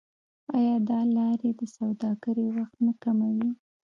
[0.57, 3.49] آیا دا لارې د سوداګرۍ وخت نه کموي؟